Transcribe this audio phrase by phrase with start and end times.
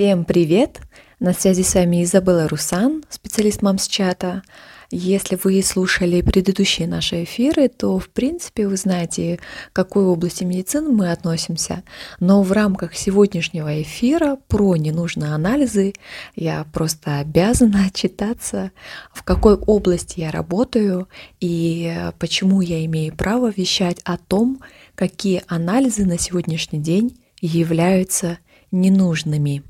[0.00, 0.80] Всем привет!
[1.18, 4.42] На связи с вами Изабелла Русан, специалист мамс-чата.
[4.90, 9.40] Если вы слушали предыдущие наши эфиры, то, в принципе, вы знаете,
[9.70, 11.82] к какой области медицины мы относимся.
[12.18, 15.92] Но в рамках сегодняшнего эфира про ненужные анализы
[16.34, 18.72] я просто обязана отчитаться,
[19.12, 24.62] в какой области я работаю и почему я имею право вещать о том,
[24.94, 28.38] какие анализы на сегодняшний день являются
[28.70, 29.62] ненужными.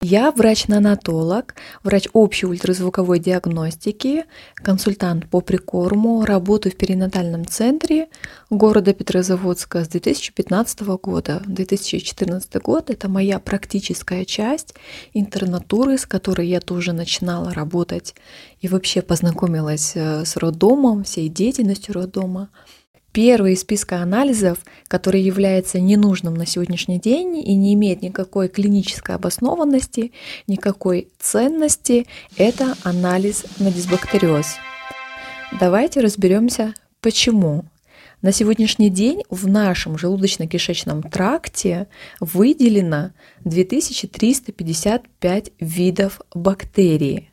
[0.00, 8.06] Я врач-нанотолог, врач общей ультразвуковой диагностики, консультант по прикорму, работаю в перинатальном центре
[8.48, 11.42] города Петрозаводска с 2015 года.
[11.46, 14.76] 2014 год– это моя практическая часть
[15.14, 18.14] интернатуры, с которой я тоже начинала работать
[18.60, 22.50] и вообще познакомилась э, с роддомом, всей деятельностью роддома.
[23.12, 29.14] Первый из списка анализов, который является ненужным на сегодняшний день и не имеет никакой клинической
[29.14, 30.12] обоснованности,
[30.46, 34.56] никакой ценности, это анализ на дисбактериоз.
[35.58, 37.64] Давайте разберемся, почему.
[38.20, 41.86] На сегодняшний день в нашем желудочно-кишечном тракте
[42.20, 43.12] выделено
[43.44, 47.30] 2355 видов бактерий.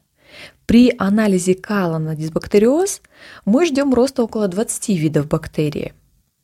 [0.65, 3.01] При анализе кала на дисбактериоз
[3.45, 5.93] мы ждем роста около 20 видов бактерий.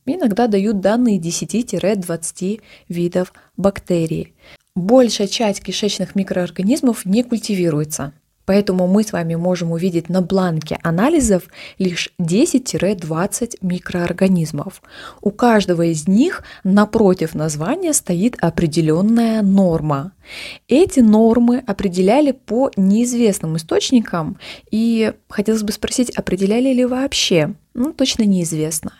[0.06, 4.34] Иногда дают данные 10-20 видов бактерий.
[4.76, 8.14] Большая часть кишечных микроорганизмов не культивируется.
[8.46, 11.44] Поэтому мы с вами можем увидеть на бланке анализов
[11.78, 14.82] лишь 10-20 микроорганизмов.
[15.22, 20.14] У каждого из них напротив названия стоит определенная норма.
[20.68, 24.38] Эти нормы определяли по неизвестным источникам,
[24.70, 27.54] и хотелось бы спросить, определяли ли вообще?
[27.74, 28.94] Ну, точно неизвестно.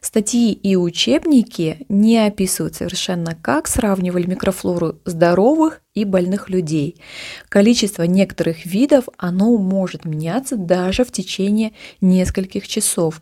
[0.00, 7.00] Статьи и учебники не описывают совершенно, как сравнивали микрофлору здоровых и больных людей.
[7.48, 13.20] Количество некоторых видов, оно может меняться даже в течение нескольких часов.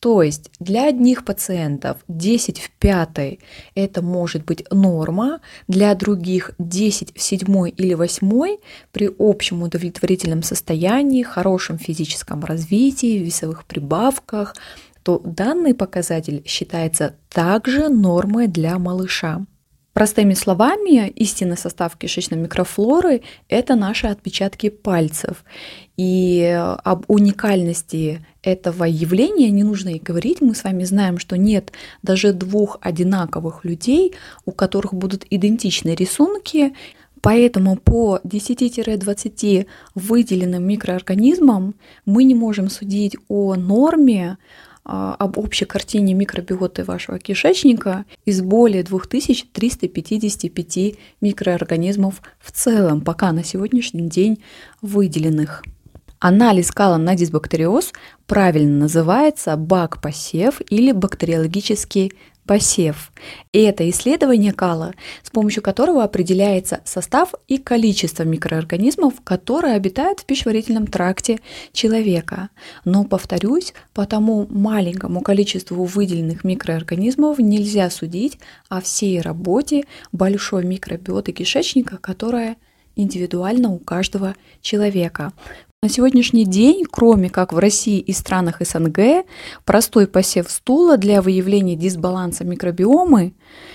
[0.00, 3.38] То есть для одних пациентов 10 в 5
[3.74, 8.58] это может быть норма, для других 10 в 7 или 8
[8.92, 14.54] при общем удовлетворительном состоянии, хорошем физическом развитии, весовых прибавках–
[15.08, 19.46] то данный показатель считается также нормой для малыша.
[19.94, 25.44] Простыми словами, истинный состав кишечной микрофлоры– это наши отпечатки пальцев.
[25.96, 26.44] И
[26.84, 30.42] об уникальности этого явления не нужно и говорить.
[30.42, 34.12] Мы с вами знаем, что нет даже двух одинаковых людей,
[34.44, 36.74] у которых будут идентичные рисунки.
[37.22, 44.36] Поэтому по 10-20 выделенным микроорганизмам мы не можем судить о норме,
[44.88, 54.08] об общей картине микробиоты вашего кишечника из более 2355 микроорганизмов в целом, пока на сегодняшний
[54.08, 54.42] день
[54.80, 55.62] выделенных.
[56.20, 57.92] Анализ кала на дисбактериоз
[58.26, 62.12] правильно называется бак-посев или бактериологический
[62.48, 63.12] посев.
[63.52, 70.24] И это исследование кала, с помощью которого определяется состав и количество микроорганизмов, которые обитают в
[70.24, 71.40] пищеварительном тракте
[71.72, 72.48] человека.
[72.86, 78.38] Но, повторюсь, по тому маленькому количеству выделенных микроорганизмов нельзя судить
[78.70, 82.56] о всей работе большой микробиоты кишечника, которая
[82.96, 85.32] индивидуально у каждого человека.
[85.80, 89.24] На сегодняшний день, кроме как в России и странах СНГ,
[89.64, 93.34] простой посев стула для выявления дисбаланса микробиомы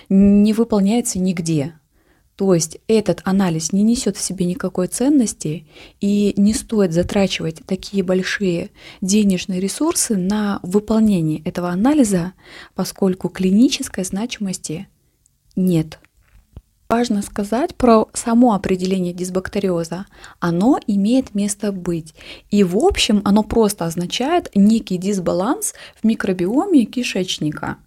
[0.09, 1.79] не выполняется нигде.
[2.35, 5.65] То есть этот анализ не несет в себе никакой ценности
[6.01, 12.33] и не стоит затрачивать такие большие денежные ресурсы на выполнение этого анализа,
[12.75, 14.89] поскольку клинической значимости
[15.55, 16.01] нет
[16.93, 20.05] важно сказать про само определение дисбактериоза.
[20.39, 22.13] Оно имеет место быть.
[22.51, 27.77] И в общем оно просто означает некий дисбаланс в микробиоме кишечника.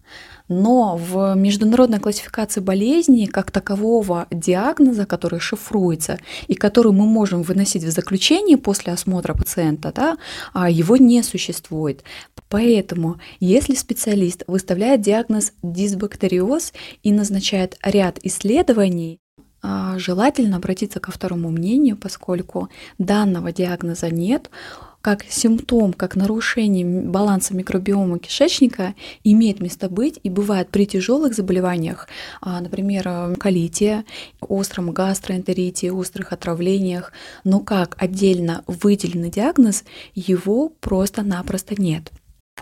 [0.47, 7.83] Но в международной классификации болезней как такового диагноза, который шифруется и который мы можем выносить
[7.83, 10.17] в заключение после осмотра пациента, да,
[10.53, 12.03] а его не существует.
[12.49, 16.73] Поэтому, если специалист выставляет диагноз дисбактериоз
[17.03, 19.19] и назначает ряд исследований,
[19.61, 24.49] а, желательно обратиться ко второму мнению, поскольку данного диагноза нет,
[25.07, 28.93] как симптом, как нарушение баланса микробиома кишечника
[29.23, 32.09] имеет место быть и бывает при тяжелых заболеваниях,
[32.41, 34.03] а, например, колите,
[34.41, 37.13] остром гастроэнтерите, острых отравлениях,
[37.45, 42.11] но как отдельно выделенный диагноз его просто-напросто нет.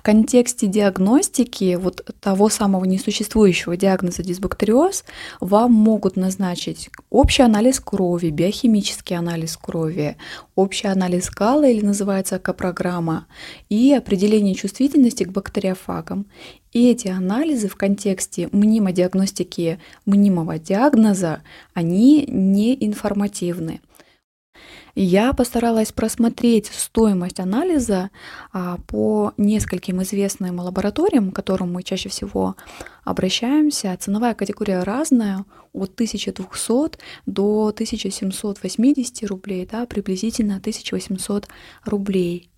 [0.05, 5.03] Контексте диагностики вот того самого несуществующего диагноза дисбактериоз
[5.39, 10.15] вам могут назначить общий анализ крови, биохимический анализ крови,
[10.53, 13.25] общий анализ кала или называется капрограмма
[13.69, 16.27] и определение чувствительности к бактериофагам.
[16.71, 21.41] И эти анализы в контексте мнемодиагностики мнимого диагноза,
[21.73, 23.81] они не информативны.
[24.97, 28.11] Я постаралась просмотреть стоимость анализа
[28.53, 32.55] а, по нескольким известным лабораториям, к которым мы чаще всего
[33.03, 33.95] обращаемся.
[33.99, 35.43] Ценовая категория разная,
[35.73, 41.49] от 1200 до 1780 рублей, да, приблизительно 1800
[41.83, 42.49] рублей.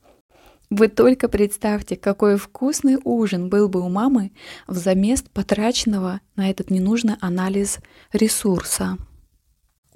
[0.70, 4.32] Вы только представьте, какой вкусный ужин был бы у мамы
[4.68, 7.80] взамест потраченного на этот ненужный анализ
[8.14, 8.98] ресурса.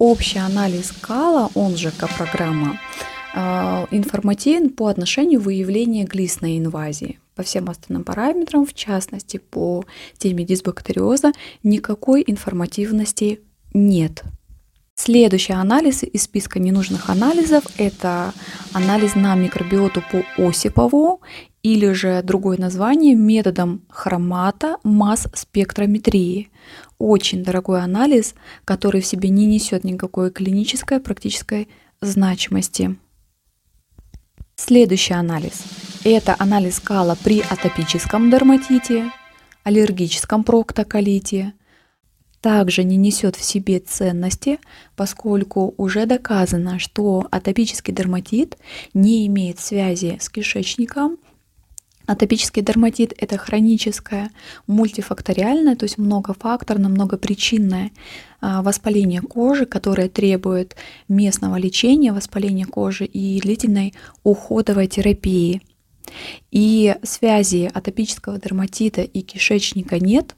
[0.04, 2.80] Общий анализ кала, он же К-программа,
[3.36, 7.20] а, информативен по отношению выявления глистной инвазии.
[7.36, 9.84] По всем остальным параметрам, в частности по
[10.18, 11.30] теме дисбактериоза,
[11.62, 13.42] никакой информативности
[13.74, 14.24] нет.
[14.96, 18.32] Следующий анализ из списка ненужных анализов– это
[18.72, 21.20] анализ на микробиоту по Осипову
[21.62, 26.50] или же другое название методом хромата масс-спектрометрии
[27.02, 28.34] очень дорогой анализ,
[28.64, 31.68] который в себе не несет никакой клинической практической
[32.00, 32.96] значимости.
[34.54, 35.64] Следующий анализ.
[36.04, 39.10] Это анализ кала при атопическом дерматите,
[39.64, 41.54] аллергическом проктоколите.
[42.40, 44.58] Также не несет в себе ценности,
[44.96, 48.58] поскольку уже доказано, что атопический дерматит
[48.94, 51.18] не имеет связи с кишечником–
[52.12, 54.30] Атопический дерматит– это хроническое,
[54.66, 57.90] мультифакториальное, то есть многофакторное, многопричинное
[58.42, 60.76] а, воспаление кожи, которое требует
[61.08, 63.94] местного лечения, воспаления кожи и длительной
[64.24, 65.62] уходовой терапии.
[66.50, 70.36] И связи атопического дерматита и кишечника нет,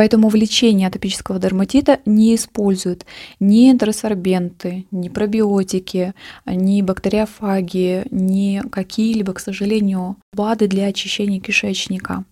[0.00, 3.04] Поэтому в лечении атопического дерматита не используют
[3.38, 6.14] ни энтеросорбенты, ни пробиотики,
[6.46, 12.24] ни бактериофаги, ни какие-либо, к сожалению, БАДы для очищения кишечника.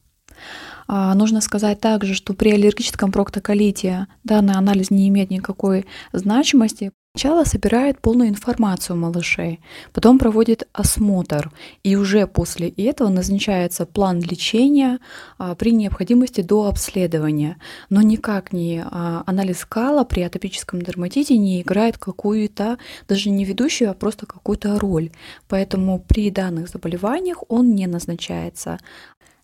[0.86, 5.84] А, нужно сказать также, что при аллергическом проктоколите данный анализ не имеет никакой
[6.14, 9.58] значимости, Сначала собирает полную информацию малышей,
[9.92, 11.50] потом проводит осмотр,
[11.82, 15.00] и уже после этого назначается план лечения
[15.36, 17.56] а, при необходимости до обследования.
[17.90, 22.78] Но никак не а, анализ кала при атопическом дерматите не играет какую-то,
[23.08, 25.10] даже не ведущую, а просто какую-то роль.
[25.48, 28.78] Поэтому при данных заболеваниях он не назначается.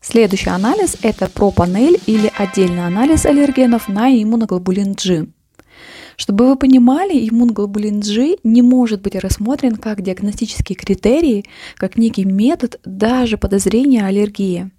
[0.00, 5.26] Следующий анализ– это пропанель или отдельный анализ аллергенов на иммуноглобулин G.
[6.16, 11.44] Чтобы вы понимали, иммуноглобулин G не может быть рассмотрен как диагностический критерий,
[11.76, 14.70] как некий метод даже подозрения аллергии.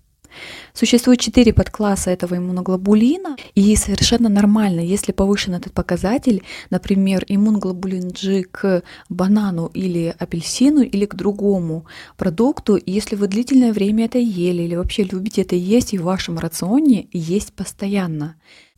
[0.73, 8.43] Существует четыре подкласса этого иммуноглобулина, и совершенно нормально, если повышен этот показатель, например, иммуноглобулин G
[8.43, 11.85] к банану или апельсину или к другому
[12.17, 16.37] продукту, если вы длительное время это ели или вообще любите это есть и в вашем
[16.37, 18.35] рационе есть постоянно.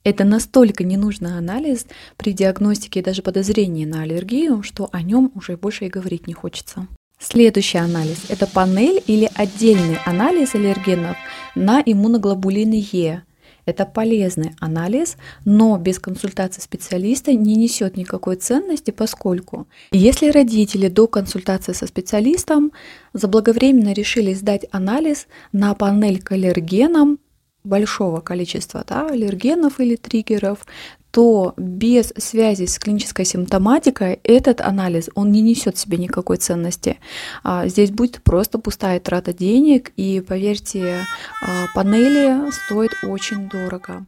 [0.08, 5.58] Это настолько ненужный анализ при диагностике и даже подозрении на аллергию, что о нем уже
[5.58, 6.88] больше и говорить не хочется.
[7.20, 11.18] Следующий анализ– это панель или отдельный анализ аллергенов
[11.56, 13.24] на иммуноглобулины Е.
[13.66, 21.08] Это полезный анализ, но без консультации специалиста не несет никакой ценности, поскольку если родители до
[21.08, 22.72] консультации со специалистом
[23.12, 27.20] заблаговременно решили сдать анализ на панель к аллергенам,
[27.68, 30.66] большого количества да, аллергенов или триггеров,
[31.12, 37.00] то без связи с клинической симптоматикой этот анализ, он не несет себе никакой ценности.
[37.44, 41.00] А здесь будет просто пустая трата денег, и поверьте,
[41.42, 44.06] а, панели стоят очень дорого.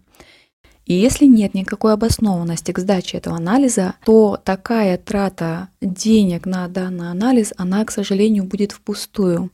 [0.85, 7.11] И если нет никакой обоснованности к сдаче этого анализа, то такая трата денег на данный
[7.11, 9.51] анализ, она, к сожалению, будет впустую.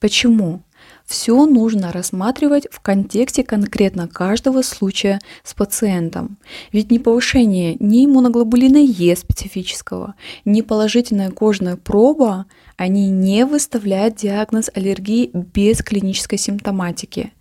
[0.00, 0.62] Почему?
[1.06, 6.38] Все нужно рассматривать в контексте конкретно каждого случая с пациентом.
[6.72, 14.70] Ведь ни повышение ни иммуноглобулина Е специфического, ни положительная кожная проба, они не выставляют диагноз
[14.74, 17.32] аллергии без клинической симптоматики.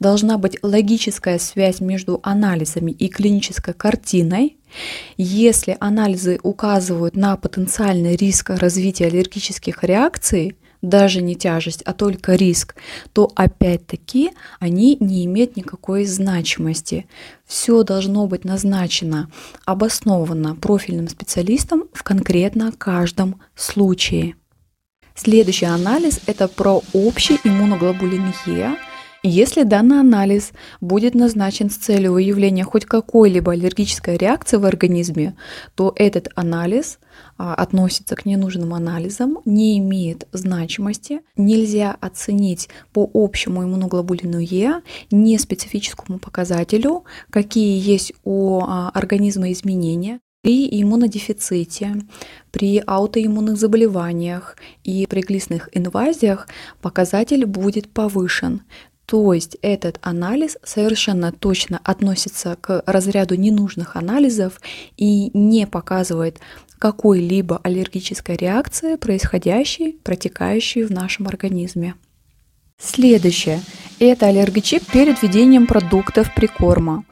[0.00, 4.56] Должна быть логическая связь между анализами и клинической картиной.
[5.16, 10.56] Если анализы указывают на потенциальный риск развития аллергических реакций,
[10.88, 12.74] даже не тяжесть, а только риск,
[13.12, 17.06] то опять-таки они не имеют никакой значимости.
[17.46, 19.30] Все должно быть назначено,
[19.64, 24.34] обосновано профильным специалистом в конкретно каждом случае.
[25.14, 28.76] Следующий анализ– это про общий иммуноглобулин Е,
[29.26, 35.36] если данный анализ будет назначен с целью выявления хоть какой-либо аллергической реакции в организме,
[35.74, 36.98] то этот анализ
[37.38, 45.38] а, относится к ненужным анализам, не имеет значимости, нельзя оценить по общему иммуноглобулину Е, не
[45.38, 51.96] специфическому показателю, какие есть у а, организма изменения, при иммунодефиците,
[52.52, 56.46] при аутоиммунных заболеваниях и при глистных инвазиях
[56.80, 58.62] показатель будет повышен.
[59.06, 64.60] То есть этот анализ совершенно точно относится к разряду ненужных анализов
[64.96, 66.40] и не показывает
[66.78, 71.94] какой-либо аллергической реакции, происходящей, протекающей в нашем организме.
[72.78, 73.62] Следующее–
[74.00, 77.04] это аллергичип перед введением продуктов прикорма.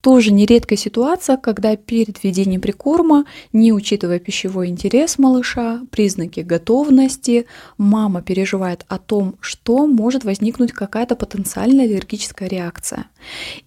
[0.00, 7.46] Тоже нередкая ситуация, когда перед введением прикорма, не учитывая пищевой интерес малыша, признаки готовности,
[7.78, 13.06] мама переживает о том, что может возникнуть какая-то потенциальная аллергическая реакция.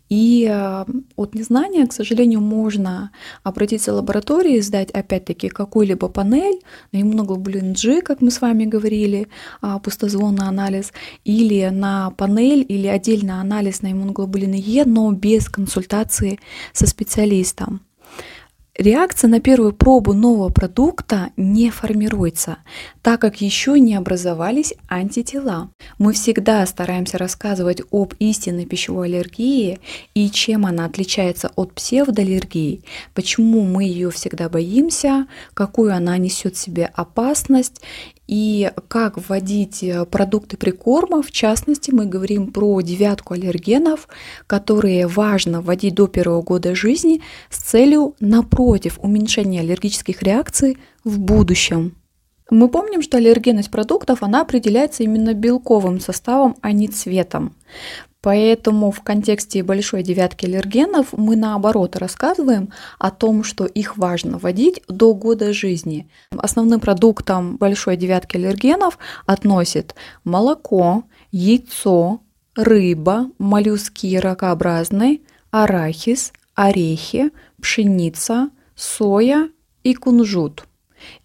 [0.10, 3.12] И э, от незнания, к сожалению, можно
[3.44, 6.60] обратиться в лаборатории, сдать опять-таки какую-либо панель
[6.92, 9.28] на иммуноглобулин G, как мы с вами говорили,
[9.62, 10.92] а, пустозвонный анализ,
[11.24, 16.40] или на панель или отдельный анализ на иммуноглобулин Е, но без консультации
[16.74, 17.82] со специалистом.
[18.78, 22.60] Реакция на первую пробу нового продукта не формируется,
[23.02, 25.70] так как еще не образовались антитела.
[25.98, 29.82] Мы всегда стараемся рассказывать об истинной пищевой аллергии
[30.14, 36.60] и чем она отличается от псевдоаллергии, почему мы ее всегда боимся, какую она несет в
[36.60, 37.82] себе опасность
[38.32, 41.22] и как вводить э, продукты прикорма.
[41.22, 44.08] В частности, мы говорим про девятку аллергенов,
[44.48, 51.98] которые важно вводить до первого года жизни с целью, напротив, уменьшения аллергических реакций в будущем.
[52.50, 57.54] Мы помним, что аллергенность продуктов, она определяется именно белковым составом, а не цветом.
[58.22, 64.82] Поэтому в контексте большой девятки аллергенов мы наоборот рассказываем о том, что их важно вводить
[64.88, 66.08] до года жизни.
[66.38, 72.22] Основным продуктом большой девятки аллергенов относят молоко, яйцо,
[72.56, 79.50] рыба, моллюски ракообразные, арахис, орехи, пшеница, соя
[79.84, 80.66] и кунжут–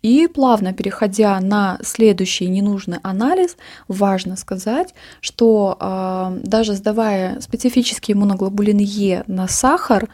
[0.03, 3.57] и плавно переходя на следующий ненужный анализ,
[3.89, 10.09] важно сказать, что э, даже сдавая специфический иммуноглобулин Е на сахар,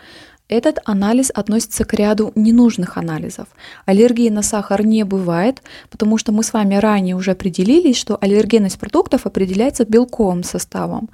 [0.49, 3.47] этот анализ относится к ряду ненужных анализов.
[3.87, 8.79] Аллергии на сахар не бывает, потому что мы с вами ранее уже определились, что аллергенность
[8.79, 11.09] продуктов определяется белковым составом,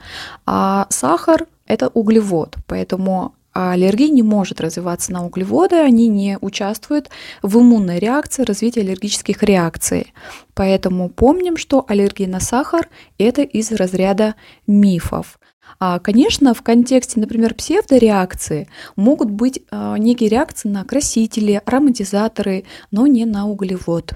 [0.45, 7.11] а сахар это углевод, поэтому а аллергия не может развиваться на углеводы, они не участвуют
[7.43, 10.13] в иммунной реакции, развитии аллергических реакций.
[10.55, 12.89] Поэтому помним, что аллергия на сахар–
[13.19, 14.35] это из разряда
[14.67, 15.39] мифов.
[15.81, 23.07] А, конечно, в контексте, например, псевдореакции могут быть а, некие реакции на красители, ароматизаторы, но
[23.07, 24.15] не на углевод.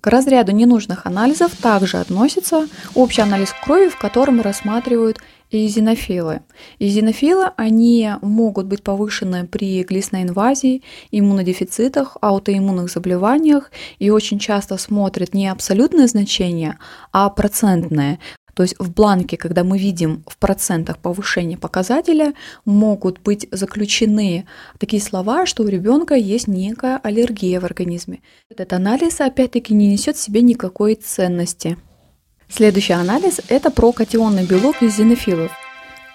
[0.00, 5.18] К разряду ненужных анализов также относится общий анализ крови, в котором рассматривают
[5.52, 6.42] Эозинофилы.
[6.78, 15.34] Эозинофилы, они могут быть повышены при глистной инвазии, иммунодефицитах, аутоиммунных заболеваниях и очень часто смотрят
[15.34, 16.78] не абсолютные значения,
[17.12, 18.20] а процентные.
[18.54, 24.46] То есть в бланке, когда мы видим в процентах повышение показателя, могут быть заключены
[24.78, 28.20] такие слова, что у ребенка есть некая аллергия в организме.
[28.50, 31.76] Этот анализ, опять-таки, не несет в себе никакой ценности.
[32.50, 35.52] Следующий анализ– это про катионный белок из зенофилов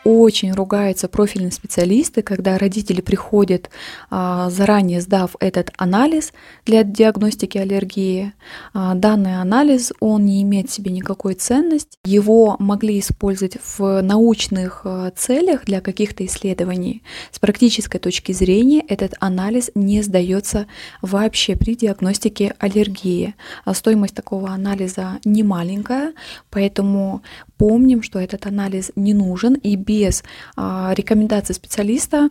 [0.06, 3.72] очень ругаются профильные специалисты, когда родители приходят
[4.12, 6.32] а, заранее сдав этот анализ
[6.66, 8.34] для диагностики аллергии.
[8.74, 11.98] А, данный анализ, он не имеет в себе никакой ценности.
[12.06, 17.02] Его могли использовать в научных а, целях для каких-то исследований.
[17.32, 20.68] С практической точки зрения этот анализ не сдается
[21.02, 23.34] вообще при диагностике аллергии.
[23.74, 26.14] Стоимость такого анализа не маленькая,
[26.52, 27.24] поэтому
[27.58, 30.24] помним, что этот анализ не нужен и без
[30.56, 32.30] а, рекомендации специалиста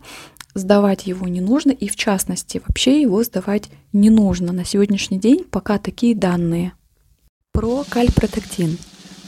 [0.53, 5.43] сдавать его не нужно, и в частности вообще его сдавать не нужно на сегодняшний день,
[5.43, 6.73] пока такие данные.
[7.51, 8.77] Про кальпротектин.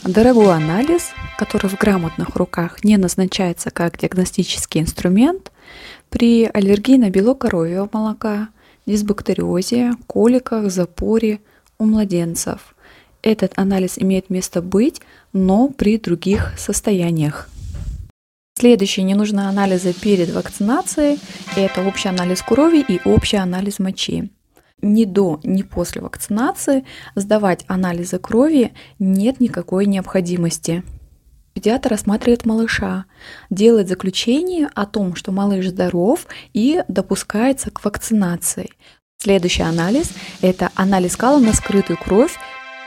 [0.04, 5.52] Дорогой анализ, который в грамотных руках не назначается как диагностический инструмент
[6.08, 8.48] при аллергии на белок коровьего молока,
[8.86, 11.40] дисбактериозе, коликах, запоре
[11.78, 12.74] у младенцев–
[13.22, 15.00] этот анализ имеет место быть,
[15.32, 17.48] но при других состояниях.
[18.58, 21.20] Следующие ненужные анализы перед вакцинацией–
[21.56, 24.30] это общий анализ крови и общий анализ мочи.
[24.82, 30.82] ни до, ни после вакцинации сдавать анализы крови нет никакой необходимости.
[31.54, 33.04] Педиатр рассматривает малыша,
[33.50, 38.70] делает заключение о том, что малыш здоров и допускается к вакцинации.
[39.20, 42.36] Следующий анализ– это анализ кала на скрытую кровь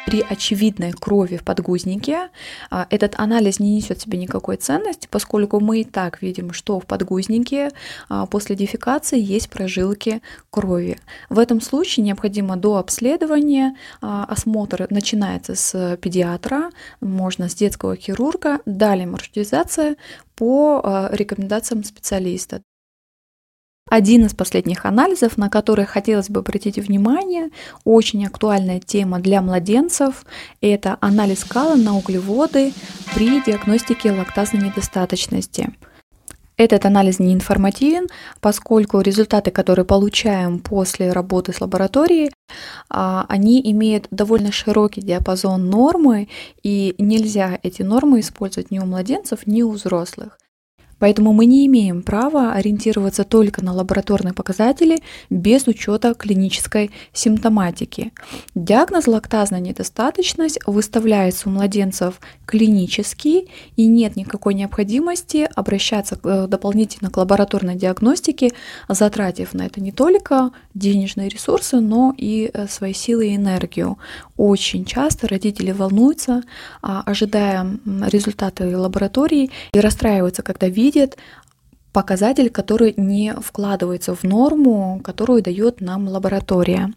[0.05, 2.29] при очевидной крови в подгузнике
[2.70, 6.86] а, этот анализ не несет себе никакой ценности, поскольку мы и так видим, что в
[6.86, 7.72] подгузнике
[8.10, 11.00] а, после дефекации есть прожилки крови.
[11.29, 18.60] В этом случае необходимо до обследования а, осмотр начинается с педиатра, можно с детского хирурга,
[18.65, 19.96] далее маршрутизация
[20.36, 22.62] по рекомендациям специалиста.
[23.91, 27.50] Один из последних анализов, на который хотелось бы обратить внимание,
[27.83, 30.25] очень актуальная тема для младенцев,
[30.62, 32.71] это анализ кала на углеводы
[33.13, 35.74] при диагностике лактазной недостаточности.
[36.55, 38.07] Этот анализ не информативен,
[38.39, 42.31] поскольку результаты, которые получаем после работы с лабораторией,
[42.89, 46.29] а, они имеют довольно широкий диапазон нормы,
[46.63, 50.38] и нельзя эти нормы использовать ни у младенцев, ни у взрослых.
[51.01, 55.00] Поэтому мы не имеем права ориентироваться только на лабораторные показатели
[55.31, 58.13] без учета клинической симптоматики.
[58.53, 67.17] Диагноз лактазная недостаточность выставляется у младенцев клинически и нет никакой необходимости обращаться э, дополнительно к
[67.17, 68.51] лабораторной диагностике,
[68.88, 73.98] затратив на это не только денежные ресурсы, но и э, свои силы и энергию.
[74.41, 76.41] Очень часто родители волнуются,
[76.81, 81.15] а, ожидая результаты лаборатории и расстраиваются, когда видят,
[81.93, 86.93] показатель, который не вкладывается в норму, которую дает нам лаборатория.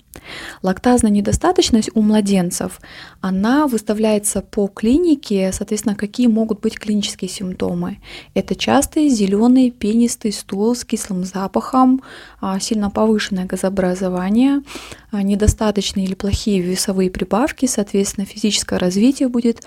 [0.62, 2.80] Лактазная недостаточность у младенцев,
[3.20, 7.98] она выставляется по клинике, соответственно, какие могут быть клинические симптомы.
[8.34, 12.02] Это частый зеленый пенистый стул с кислым запахом,
[12.40, 14.62] а, сильно повышенное газообразование,
[15.10, 19.62] а, недостаточные или плохие весовые прибавки, соответственно, физическое развитие будет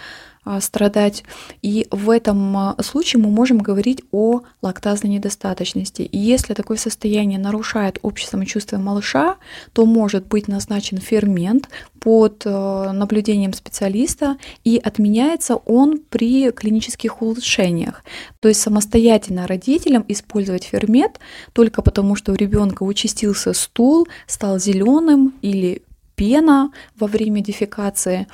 [0.62, 1.24] страдать.
[1.62, 6.01] И в этом а, случае мы можем говорить о лактазной недостаточности.
[6.01, 9.38] И если такое состояние нарушает общее самочувствие малыша,
[9.74, 18.03] то может быть назначен фермент под э, наблюдением специалиста, и отменяется он при клинических улучшениях.
[18.40, 21.20] То есть самостоятельно родителям использовать фермент
[21.53, 25.81] только потому, что у ребенка участился стул, стал зеленым или
[26.16, 28.27] пена во время дефекации,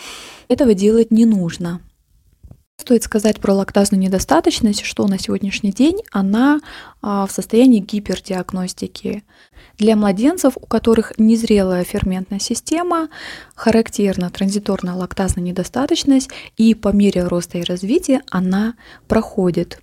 [0.47, 1.81] этого делать не нужно.
[2.83, 6.59] Стоит сказать про лактазную недостаточность, что на сегодняшний день она
[7.01, 9.23] а, в состоянии гипердиагностики.
[9.77, 13.07] Для младенцев, у которых незрелая ферментная система,
[13.55, 18.73] характерна транзиторная лактазная недостаточность, и по мере роста и развития она
[19.07, 19.79] проходит.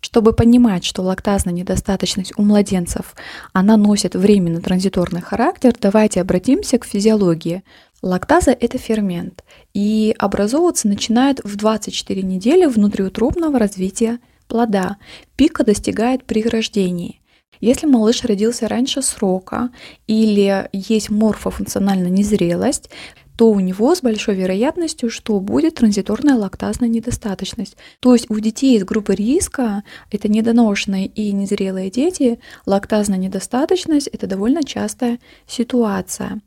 [0.00, 3.14] Чтобы понимать, что лактазная недостаточность у младенцев,
[3.52, 7.62] она носит временно транзиторный характер, давайте обратимся к физиологии.
[8.02, 14.98] Лактаза– это фермент, и образовываться начинает в 24 недели внутриутробного развития плода.
[15.36, 17.20] Пика достигает при рождении.
[17.60, 19.70] Если малыш родился раньше срока
[20.06, 22.90] или есть морфофункциональная незрелость,
[23.36, 27.76] то у него с большой вероятностью, что будет транзиторная лактазная недостаточность.
[28.00, 34.26] То есть у детей из группы риска, это недоношенные и незрелые дети, лактазная недостаточность– это
[34.26, 36.40] довольно частая ситуация.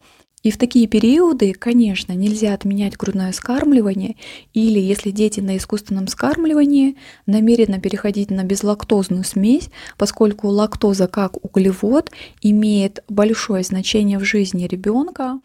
[0.43, 4.15] И в такие периоды, конечно, нельзя отменять грудное скармливание
[4.53, 12.11] или, если дети на искусственном скармливании, намеренно переходить на безлактозную смесь, поскольку лактоза как углевод
[12.41, 15.39] имеет большое значение в жизни ребенка,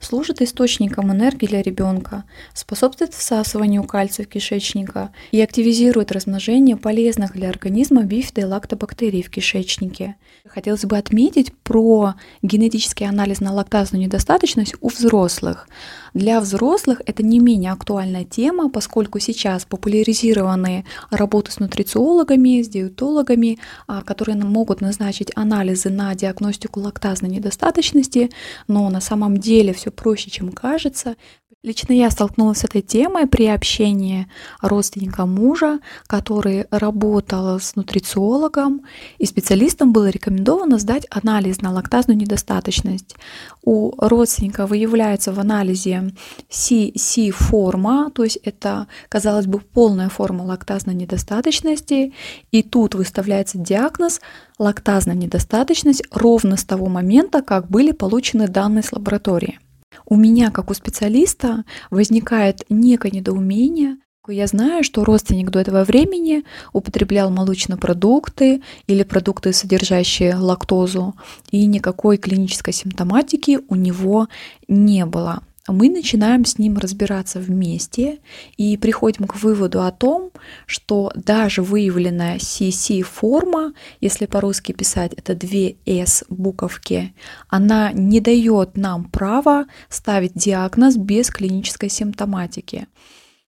[0.00, 7.48] служит источником энергии для ребенка, способствует всасыванию кальция в кишечника и активизирует размножение полезных для
[7.48, 10.16] организма бифида и лактобактерий в кишечнике.
[10.48, 15.68] Хотелось бы отметить про генетический анализ на лактазную недостаточность у взрослых.
[16.14, 23.58] Для взрослых это не менее актуальная тема, поскольку сейчас популяризированы работы с нутрициологами, с диетологами,
[23.86, 28.30] а, которые могут назначить анализы на диагностику лактазной недостаточности,
[28.68, 31.16] но на самом деле все проще, чем кажется.
[31.64, 34.26] Лично я столкнулась с этой темой при общении
[34.60, 38.82] родственника мужа, который работал с нутрициологом,
[39.18, 43.14] и специалистам было рекомендовано сдать анализ на лактазную недостаточность.
[43.62, 46.12] У родственника выявляется в анализе
[46.50, 52.12] CC-форма, то есть это, казалось бы, полная форма лактазной недостаточности,
[52.50, 54.20] и тут выставляется диагноз
[54.58, 59.60] лактазная недостаточность ровно с того момента, как были получены данные с лаборатории.
[60.06, 63.96] У меня, как у специалиста, возникает некое недоумение,
[64.28, 71.16] Я знаю, что родственник до этого времени употреблял молочные продукты или продукты, содержащие лактозу,
[71.50, 74.28] и никакой клинической симптоматики у него
[74.68, 78.18] не было мы начинаем с ним разбираться вместе
[78.56, 80.32] и приходим к выводу о том,
[80.66, 87.14] что даже выявленная CC-форма, если по-русски писать это две S буковки,
[87.48, 92.88] она не дает нам права ставить диагноз без клинической симптоматики.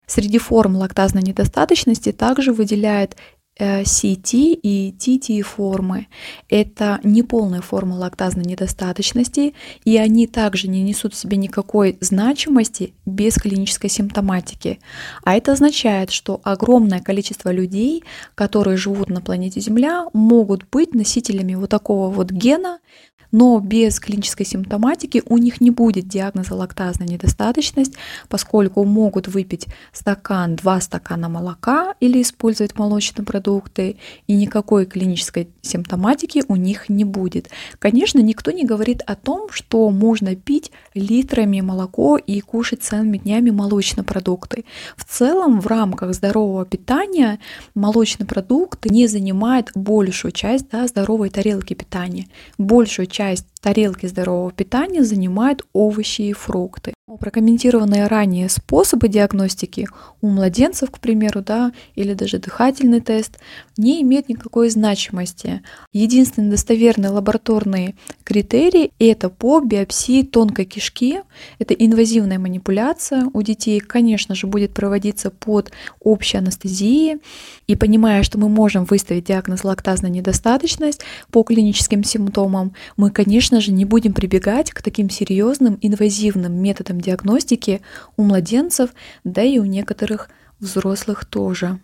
[0.07, 3.15] Среди форм лактазной недостаточности также выделяет
[3.59, 6.07] CT э, и TT формы.
[6.49, 9.53] Это неполная форма лактазной недостаточности,
[9.85, 14.79] и они также не несут в себе никакой значимости без клинической симптоматики.
[15.23, 18.03] А это означает, что огромное количество людей,
[18.35, 22.79] которые живут на планете Земля, могут быть носителями вот такого вот гена,
[23.35, 27.95] но без клинической симптоматики у них не будет диагноза лактазная недостаточность,
[28.29, 36.43] поскольку могут выпить стакан, два стакана молока или использовать молочные продукты, и никакой клинической симптоматики
[36.47, 37.49] у них не будет.
[37.77, 43.49] Конечно, никто не говорит о том, что можно пить литрами молоко и кушать целыми днями
[43.49, 44.63] молочные продукты.
[44.95, 47.39] В целом, в рамках здорового питания
[47.73, 52.27] молочные продукты не занимают большую часть да, здоровой тарелки питания.
[52.57, 56.93] Большую часть часть тарелки здорового питания занимают овощи и фрукты.
[57.19, 59.87] Прокомментированные ранее способы диагностики
[60.21, 63.39] у младенцев, к примеру, да, или даже дыхательный тест,
[63.77, 65.61] не имеют никакой значимости.
[65.93, 71.21] Единственный достоверный лабораторный критерий– это по биопсии тонкой кишки.
[71.59, 73.29] Это инвазивная манипуляция.
[73.33, 77.19] У детей, конечно же, будет проводиться под общей анестезией.
[77.67, 81.01] И понимая, что мы можем выставить диагноз лактазная недостаточность
[81.31, 87.81] по клиническим симптомам, мы, конечно же, не будем прибегать к таким серьезным инвазивным методам диагностики
[88.17, 88.91] у младенцев,
[89.23, 91.79] да и у некоторых взрослых тоже.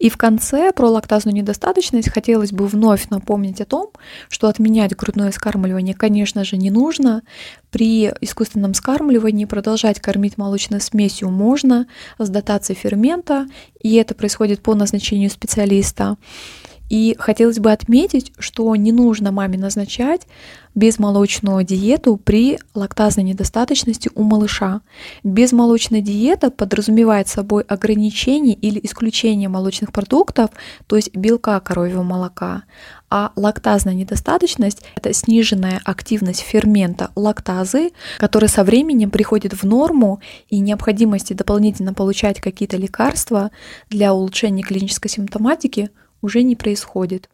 [0.00, 3.90] И в конце про лактазную недостаточность хотелось бы вновь напомнить о том,
[4.30, 7.22] что отменять грудное скармливание, конечно же, не нужно.
[7.70, 11.86] При искусственном скармливании продолжать кормить молочной смесью можно
[12.18, 13.46] с дотацией фермента,
[13.78, 16.16] и это происходит по назначению специалиста.
[16.90, 20.26] И хотелось бы отметить, что не нужно маме назначать
[20.74, 24.82] безмолочную диету при лактазной недостаточности у малыша.
[25.22, 30.50] Безмолочная диета подразумевает собой ограничение или исключение молочных продуктов,
[30.88, 32.64] то есть белка коровьего молока.
[33.08, 40.58] А лактазная недостаточность– это сниженная активность фермента лактазы, который со временем приходит в норму и
[40.58, 43.52] необходимости дополнительно получать какие-то лекарства
[43.90, 45.90] для улучшения клинической симптоматики–
[46.22, 47.28] уже не происходит.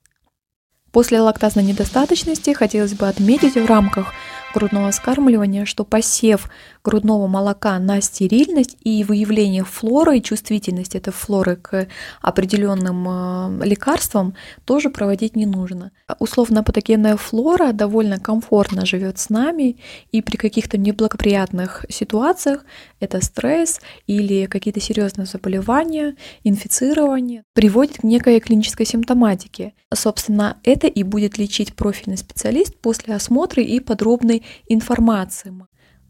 [0.93, 4.13] После лактазной недостаточности хотелось бы отметить в рамках
[4.57, 6.49] грудного вскармливания, что посев
[6.83, 11.89] грудного молока на стерильность и выявление флоры и чувствительность этой флоры к
[12.23, 15.93] определенным э, лекарствам тоже проводить не нужно.
[16.21, 19.77] Условно патогенная флора довольно комфортно живет с нами,
[20.11, 22.65] и при каких-то неблагоприятных ситуациях
[22.99, 29.75] это стресс или какие-то серьезные заболевания, инфицирование приводит к некой клинической симптоматике.
[29.95, 35.53] Собственно, это и будет лечить профильный специалист после осмотра и подробной информации.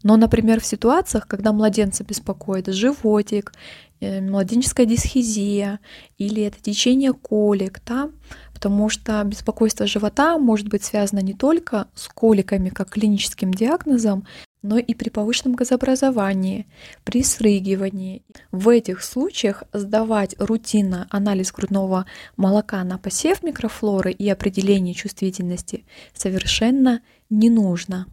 [0.03, 3.53] Но, например, в ситуациях, когда младенца беспокоит животик,
[3.99, 5.79] э, младенческая дисхизия
[6.17, 8.11] или это течение колик, да,
[8.53, 14.25] потому что беспокойство живота может быть связано не только с коликами как клиническим диагнозом,
[14.61, 16.67] но и при повышенном газообразовании,
[17.03, 18.23] при срыгивании.
[18.51, 27.01] В этих случаях сдавать рутинно анализ грудного молока на посев микрофлоры и определение чувствительности совершенно
[27.29, 28.07] не нужно.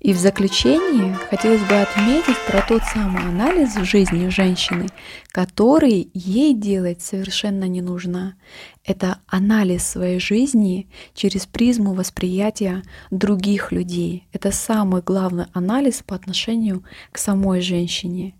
[0.00, 4.86] И в заключение хотелось бы отметить про тот самый анализ в жизни женщины,
[5.32, 8.36] который ей делать совершенно не нужно.
[8.84, 14.28] Это анализ своей жизни через призму восприятия других людей.
[14.32, 18.34] Это самый главный анализ по отношению к самой женщине.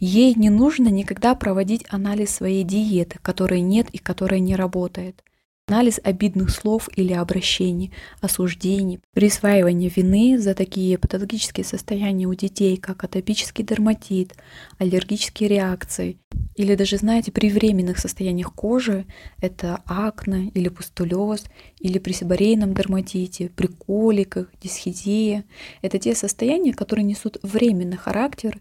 [0.00, 5.22] Ей не нужно никогда проводить анализ своей диеты, которой нет и которая не работает
[5.68, 13.04] анализ обидных слов или обращений, осуждений, присваивание вины за такие патологические состояния у детей, как
[13.04, 14.34] атопический дерматит,
[14.78, 16.18] аллергические реакции,
[16.56, 19.06] или даже, знаете, при временных состояниях кожи,
[19.40, 21.44] это акне или пустулез,
[21.78, 25.44] или при сибарейном дерматите, при коликах, дисхизии.
[25.82, 28.60] Это те состояния, которые несут временный характер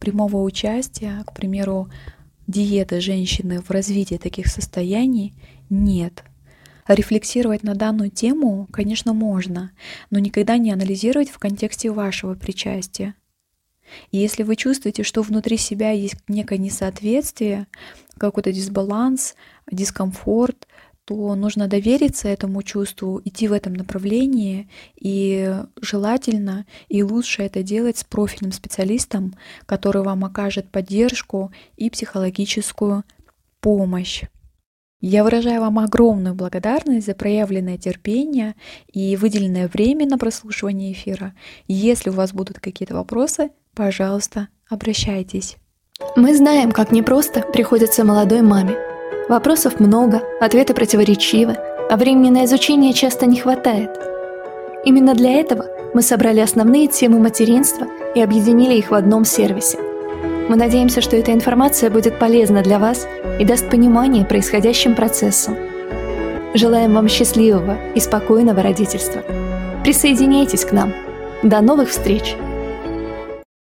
[0.00, 1.88] прямого участия, к примеру,
[2.46, 5.34] диеты женщины в развитии таких состояний
[5.68, 6.24] нет.
[6.90, 9.70] Рефлексировать на данную тему, конечно, можно,
[10.10, 13.14] но никогда не анализировать в контексте вашего причастия.
[14.10, 17.68] И если вы чувствуете, что внутри себя есть некое несоответствие,
[18.18, 19.36] какой-то дисбаланс,
[19.70, 20.66] дискомфорт,
[21.04, 27.98] то нужно довериться этому чувству, идти в этом направлении, и желательно и лучше это делать
[27.98, 33.04] с профильным специалистом, который вам окажет поддержку и психологическую
[33.60, 34.24] помощь.
[35.00, 38.54] Я выражаю вам огромную благодарность за проявленное терпение
[38.92, 41.32] и выделенное время на прослушивание эфира.
[41.66, 45.56] Если у вас будут какие-то вопросы, пожалуйста, обращайтесь.
[46.16, 48.76] Мы знаем, как непросто приходится молодой маме.
[49.30, 51.56] Вопросов много, ответы противоречивы,
[51.90, 53.90] а времени на изучение часто не хватает.
[54.84, 59.78] Именно для этого мы собрали основные темы материнства и объединили их в одном сервисе–
[60.48, 63.06] мы надеемся, что эта информация будет полезна для вас
[63.38, 65.56] и даст понимание происходящим процессам.
[66.54, 69.22] Желаем вам счастливого и спокойного родительства.
[69.84, 70.92] Присоединяйтесь к нам.
[71.42, 72.34] До новых встреч!